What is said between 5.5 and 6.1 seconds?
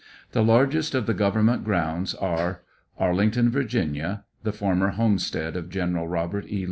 of General